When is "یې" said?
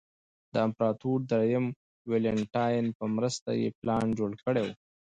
3.61-3.69